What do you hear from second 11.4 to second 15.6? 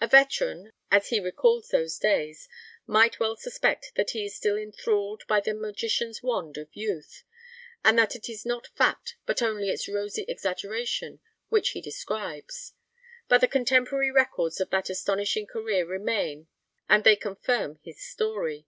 which he describes. But the contemporary records of that astonishing